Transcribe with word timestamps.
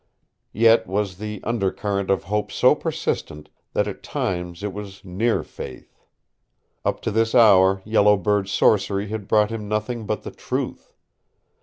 Yet 0.55 0.87
was 0.87 1.17
the 1.19 1.41
under 1.43 1.71
current 1.71 2.09
of 2.09 2.23
hope 2.23 2.51
so 2.51 2.73
persistent 2.73 3.49
that 3.73 3.87
at 3.87 4.01
times 4.01 4.63
it 4.63 4.73
was 4.73 5.05
near 5.05 5.43
faith. 5.43 5.95
Up 6.83 7.01
to 7.01 7.11
this 7.11 7.35
hour 7.35 7.83
Yellow 7.85 8.17
Bird's 8.17 8.49
sorcery 8.51 9.09
had 9.09 9.27
brought 9.27 9.51
him 9.51 9.67
nothing 9.67 10.07
but 10.07 10.23
the 10.23 10.31
truth. 10.31 10.95